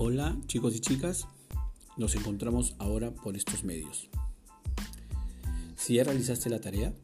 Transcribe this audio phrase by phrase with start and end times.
[0.00, 1.26] Hola chicos y chicas,
[1.96, 4.08] nos encontramos ahora por estos medios.
[5.74, 6.94] Si ya realizaste la tarea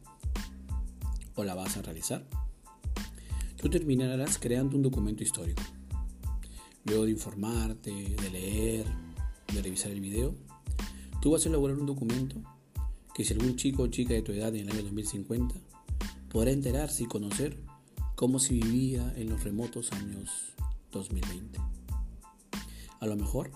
[1.35, 2.25] o la vas a realizar,
[3.57, 5.61] tú terminarás creando un documento histórico.
[6.85, 8.85] Luego de informarte, de leer,
[9.53, 10.33] de revisar el video,
[11.21, 12.41] tú vas a elaborar un documento
[13.13, 15.53] que si algún chico o chica de tu edad en el año 2050
[16.29, 17.59] podrá enterarse y conocer
[18.15, 20.29] cómo se vivía en los remotos años
[20.93, 21.59] 2020.
[22.99, 23.51] A lo mejor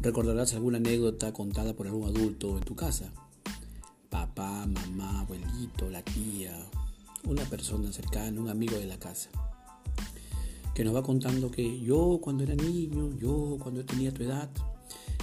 [0.00, 3.12] recordarás alguna anécdota contada por algún adulto en tu casa.
[4.10, 6.56] Papá, mamá, abuelito, la tía,
[7.24, 9.30] una persona cercana, un amigo de la casa.
[10.74, 14.50] Que nos va contando que yo cuando era niño, yo cuando tenía tu edad,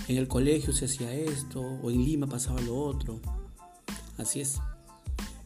[0.08, 3.22] en el colegio se hacía esto o en Lima pasaba lo otro.
[4.18, 4.60] Así es.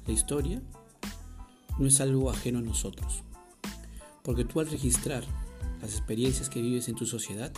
[0.07, 0.61] La historia
[1.77, 3.23] no es algo ajeno a nosotros.
[4.23, 5.23] Porque tú al registrar
[5.81, 7.51] las experiencias que vives en tu sociedad,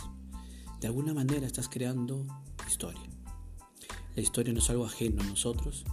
[0.80, 2.26] de alguna manera estás creando
[2.66, 3.02] historia.
[4.16, 5.84] La historia no es algo ajeno a nosotros,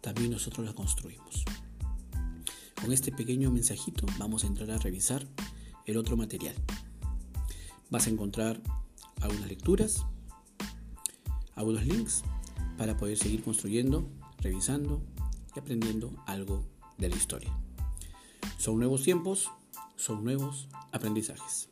[0.00, 1.44] también nosotros la construimos.
[2.80, 5.26] Con este pequeño mensajito vamos a entrar a revisar
[5.84, 6.54] el otro material.
[7.90, 8.60] Vas a encontrar
[9.20, 10.06] algunas lecturas,
[11.54, 12.22] algunos links
[12.78, 15.02] para poder seguir construyendo, revisando
[15.54, 16.64] y aprendiendo algo
[16.98, 17.56] de la historia.
[18.58, 19.50] Son nuevos tiempos,
[19.96, 21.68] son nuevos aprendizajes.